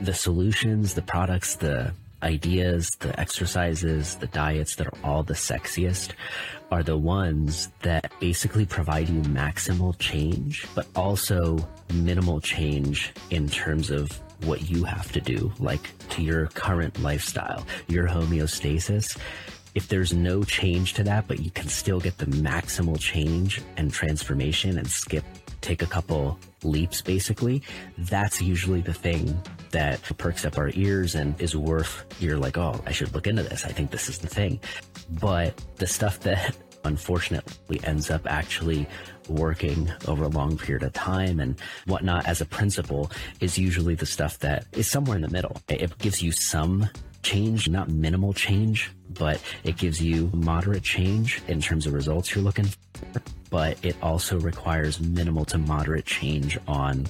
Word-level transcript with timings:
the 0.00 0.14
solutions, 0.14 0.94
the 0.94 1.02
products, 1.02 1.56
the 1.56 1.92
ideas, 2.22 2.90
the 3.00 3.18
exercises, 3.18 4.16
the 4.16 4.26
diets 4.28 4.76
that 4.76 4.86
are 4.86 4.98
all 5.04 5.22
the 5.22 5.34
sexiest 5.34 6.12
are 6.70 6.82
the 6.82 6.96
ones 6.96 7.70
that 7.82 8.12
basically 8.20 8.66
provide 8.66 9.08
you 9.08 9.20
maximal 9.22 9.96
change, 9.98 10.66
but 10.74 10.86
also 10.94 11.58
minimal 11.94 12.40
change 12.40 13.12
in 13.30 13.48
terms 13.48 13.90
of 13.90 14.10
what 14.44 14.68
you 14.68 14.84
have 14.84 15.10
to 15.12 15.20
do, 15.20 15.52
like 15.58 15.96
to 16.10 16.22
your 16.22 16.46
current 16.48 17.00
lifestyle, 17.02 17.66
your 17.88 18.06
homeostasis. 18.06 19.16
If 19.74 19.88
there's 19.88 20.12
no 20.12 20.42
change 20.42 20.94
to 20.94 21.04
that, 21.04 21.28
but 21.28 21.40
you 21.40 21.50
can 21.50 21.68
still 21.68 22.00
get 22.00 22.18
the 22.18 22.26
maximal 22.26 22.98
change 22.98 23.62
and 23.76 23.92
transformation 23.92 24.78
and 24.78 24.88
skip, 24.88 25.24
take 25.68 25.82
a 25.82 25.86
couple 25.86 26.38
leaps 26.62 27.02
basically, 27.02 27.62
that's 27.98 28.40
usually 28.40 28.80
the 28.80 28.94
thing 28.94 29.38
that 29.70 30.00
perks 30.16 30.46
up 30.46 30.56
our 30.56 30.70
ears 30.72 31.14
and 31.14 31.38
is 31.38 31.54
worth, 31.54 32.06
you're 32.20 32.38
like, 32.38 32.56
oh, 32.56 32.80
I 32.86 32.92
should 32.92 33.12
look 33.12 33.26
into 33.26 33.42
this. 33.42 33.66
I 33.66 33.68
think 33.68 33.90
this 33.90 34.08
is 34.08 34.18
the 34.18 34.28
thing. 34.28 34.60
But 35.20 35.52
the 35.76 35.86
stuff 35.86 36.20
that 36.28 36.56
unfortunately 36.84 37.80
ends 37.84 38.10
up 38.10 38.22
actually 38.26 38.88
working 39.28 39.92
over 40.06 40.24
a 40.24 40.28
long 40.28 40.56
period 40.56 40.84
of 40.84 40.94
time 40.94 41.38
and 41.38 41.60
whatnot 41.84 42.24
as 42.26 42.40
a 42.40 42.46
principle 42.46 43.10
is 43.40 43.58
usually 43.58 43.94
the 43.94 44.06
stuff 44.06 44.38
that 44.38 44.64
is 44.72 44.90
somewhere 44.90 45.16
in 45.16 45.22
the 45.22 45.28
middle. 45.28 45.60
It 45.68 45.98
gives 45.98 46.22
you 46.22 46.32
some 46.32 46.88
change, 47.22 47.68
not 47.68 47.90
minimal 47.90 48.32
change, 48.32 48.90
but 49.10 49.38
it 49.64 49.76
gives 49.76 50.00
you 50.00 50.30
moderate 50.32 50.82
change 50.82 51.42
in 51.46 51.60
terms 51.60 51.86
of 51.86 51.92
results 51.92 52.34
you're 52.34 52.44
looking 52.44 52.64
for. 52.64 53.20
But 53.50 53.82
it 53.84 53.96
also 54.02 54.38
requires 54.40 55.00
minimal 55.00 55.44
to 55.46 55.58
moderate 55.58 56.04
change 56.06 56.58
on 56.66 57.06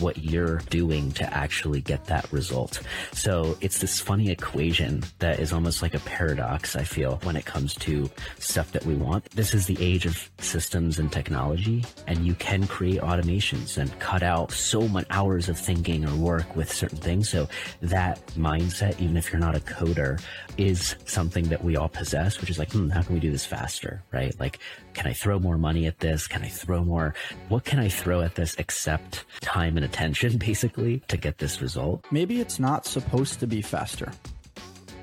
what 0.00 0.18
you're 0.18 0.58
doing 0.70 1.12
to 1.12 1.34
actually 1.34 1.80
get 1.80 2.06
that 2.06 2.30
result. 2.32 2.80
So 3.12 3.56
it's 3.60 3.78
this 3.78 4.00
funny 4.00 4.30
equation 4.30 5.04
that 5.18 5.38
is 5.38 5.52
almost 5.52 5.82
like 5.82 5.94
a 5.94 6.00
paradox, 6.00 6.76
I 6.76 6.84
feel, 6.84 7.20
when 7.22 7.36
it 7.36 7.44
comes 7.44 7.74
to 7.76 8.10
stuff 8.38 8.72
that 8.72 8.84
we 8.84 8.94
want. 8.94 9.30
This 9.30 9.54
is 9.54 9.66
the 9.66 9.76
age 9.80 10.06
of 10.06 10.30
systems 10.38 10.98
and 10.98 11.10
technology, 11.12 11.84
and 12.06 12.26
you 12.26 12.34
can 12.34 12.66
create 12.66 13.00
automations 13.00 13.78
and 13.78 13.96
cut 13.98 14.22
out 14.22 14.52
so 14.52 14.88
much 14.88 15.06
hours 15.10 15.48
of 15.48 15.58
thinking 15.58 16.04
or 16.04 16.14
work 16.16 16.56
with 16.56 16.72
certain 16.72 16.98
things. 16.98 17.28
So 17.28 17.48
that 17.82 18.24
mindset, 18.28 18.98
even 19.00 19.16
if 19.16 19.32
you're 19.32 19.40
not 19.40 19.56
a 19.56 19.60
coder, 19.60 20.20
is 20.56 20.96
something 21.04 21.44
that 21.48 21.62
we 21.62 21.76
all 21.76 21.88
possess, 21.88 22.40
which 22.40 22.50
is 22.50 22.58
like, 22.58 22.72
hmm, 22.72 22.88
how 22.88 23.02
can 23.02 23.14
we 23.14 23.20
do 23.20 23.30
this 23.30 23.46
faster? 23.46 24.02
Right? 24.12 24.38
Like, 24.40 24.58
can 24.94 25.06
I 25.06 25.12
throw 25.12 25.38
more 25.38 25.58
money 25.66 25.86
at 25.86 25.98
this? 25.98 26.28
Can 26.28 26.42
I 26.42 26.48
throw 26.48 26.84
more? 26.84 27.12
What 27.48 27.64
can 27.64 27.80
I 27.80 27.88
throw 27.88 28.20
at 28.20 28.36
this 28.36 28.54
except 28.56 29.24
time 29.40 29.76
and 29.76 29.84
attention, 29.84 30.38
basically, 30.50 31.02
to 31.08 31.16
get 31.16 31.38
this 31.38 31.60
result? 31.60 32.04
Maybe 32.12 32.40
it's 32.40 32.60
not 32.60 32.86
supposed 32.86 33.40
to 33.40 33.48
be 33.48 33.62
faster. 33.62 34.12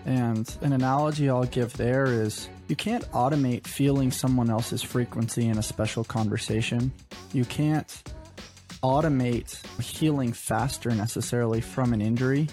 And 0.05 0.45
an 0.61 0.71
analogy 0.71 1.29
I'll 1.29 1.43
give 1.59 1.73
there 1.73 2.05
is 2.05 2.47
you 2.69 2.77
can't 2.77 3.03
automate 3.11 3.67
feeling 3.67 4.09
someone 4.09 4.49
else's 4.49 4.81
frequency 4.81 5.49
in 5.49 5.57
a 5.57 5.63
special 5.63 6.05
conversation. 6.05 6.93
You 7.33 7.43
can't 7.43 7.91
automate 8.81 9.49
healing 9.81 10.31
faster 10.31 10.91
necessarily 10.91 11.59
from 11.59 11.91
an 11.91 12.01
injury. 12.01 12.47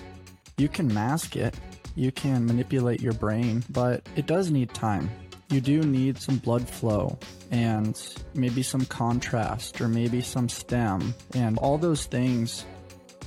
You 0.58 0.68
can 0.68 0.92
mask 0.92 1.36
it, 1.36 1.54
you 1.94 2.10
can 2.10 2.44
manipulate 2.44 3.00
your 3.00 3.14
brain, 3.14 3.62
but 3.70 4.02
it 4.16 4.26
does 4.26 4.50
need 4.50 4.74
time. 4.74 5.10
You 5.50 5.60
do 5.60 5.80
need 5.82 6.18
some 6.18 6.36
blood 6.36 6.68
flow 6.68 7.18
and 7.50 8.00
maybe 8.34 8.62
some 8.62 8.84
contrast 8.86 9.80
or 9.80 9.88
maybe 9.88 10.20
some 10.20 10.48
stem 10.48 11.12
and 11.34 11.58
all 11.58 11.76
those 11.76 12.06
things 12.06 12.64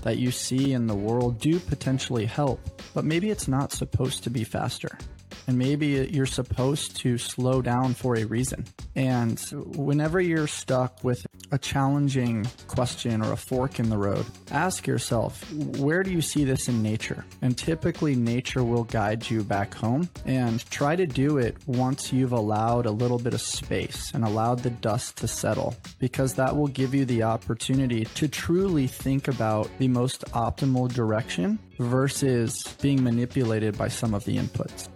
that 0.04 0.18
you 0.18 0.32
see 0.32 0.72
in 0.72 0.88
the 0.88 0.96
world 0.96 1.40
do 1.40 1.60
potentially 1.60 2.26
help, 2.26 2.60
but 2.94 3.04
maybe 3.04 3.30
it's 3.30 3.50
not 3.50 3.74
supposed 3.74 4.24
to 4.24 4.30
be 4.30 4.46
faster. 4.46 4.98
And 5.48 5.58
maybe 5.58 6.10
you're 6.12 6.26
supposed 6.26 6.96
to 6.98 7.18
slow 7.18 7.62
down 7.62 7.94
for 7.94 8.16
a 8.16 8.24
reason. 8.26 8.66
And 8.96 9.40
whenever 9.76 10.22
you're 10.22 10.48
stuck 10.48 11.04
with 11.04 11.26
a 11.52 11.58
challenging 11.58 12.48
question 12.68 13.22
or 13.22 13.34
a 13.34 13.38
fork 13.38 13.80
in 13.80 13.90
the 13.90 13.98
road, 13.98 14.26
ask 14.52 14.88
yourself, 14.88 15.52
where 15.52 16.02
do 16.02 16.12
you 16.12 16.22
see 16.22 16.46
this 16.46 16.68
in 16.68 16.82
nature? 16.82 17.26
And 17.42 17.58
typically, 17.58 18.16
nature 18.16 18.64
will 18.64 18.86
guide 18.86 19.30
you 19.30 19.44
back 19.44 19.74
home 19.74 20.10
and 20.26 20.64
try 20.70 20.96
to 20.96 21.06
do 21.06 21.38
it 21.38 21.58
once 21.68 22.14
you've 22.14 22.32
allowed 22.32 22.86
a 22.86 22.92
little 22.92 23.20
bit 23.20 23.34
of 23.34 23.42
space 23.42 24.12
and 24.14 24.24
allowed 24.24 24.60
the 24.60 24.70
dust 24.70 25.18
to 25.18 25.28
settle, 25.28 25.76
because 26.00 26.36
that 26.36 26.56
will 26.56 26.68
give 26.68 26.94
you 26.94 27.06
the 27.06 27.24
opportunity 27.24 28.06
to 28.06 28.28
truly 28.28 28.88
think 28.88 29.28
about 29.28 29.70
the 29.80 29.88
most 29.88 30.24
optimal 30.32 30.92
direction 30.92 31.60
versus 31.80 32.76
being 32.82 33.04
manipulated 33.04 33.78
by 33.78 33.88
some 33.88 34.14
of 34.14 34.24
the 34.26 34.38
inputs. 34.38 34.88